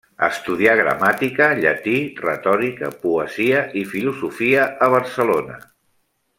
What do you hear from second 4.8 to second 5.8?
a Barcelona.